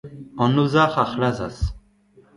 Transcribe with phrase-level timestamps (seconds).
[0.43, 1.59] An ozhac’h a c’hlazas.